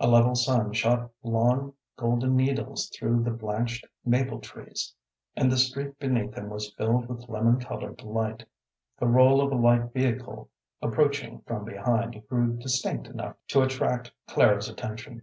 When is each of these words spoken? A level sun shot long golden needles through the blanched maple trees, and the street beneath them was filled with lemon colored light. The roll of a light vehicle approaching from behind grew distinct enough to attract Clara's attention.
A 0.00 0.08
level 0.08 0.34
sun 0.34 0.72
shot 0.72 1.08
long 1.22 1.74
golden 1.96 2.34
needles 2.34 2.88
through 2.90 3.22
the 3.22 3.30
blanched 3.30 3.86
maple 4.04 4.40
trees, 4.40 4.92
and 5.36 5.52
the 5.52 5.56
street 5.56 6.00
beneath 6.00 6.32
them 6.34 6.50
was 6.50 6.72
filled 6.72 7.06
with 7.08 7.28
lemon 7.28 7.60
colored 7.60 8.02
light. 8.02 8.44
The 8.98 9.06
roll 9.06 9.40
of 9.40 9.52
a 9.52 9.54
light 9.54 9.92
vehicle 9.92 10.50
approaching 10.82 11.42
from 11.46 11.64
behind 11.64 12.26
grew 12.26 12.56
distinct 12.56 13.06
enough 13.06 13.36
to 13.50 13.62
attract 13.62 14.10
Clara's 14.26 14.68
attention. 14.68 15.22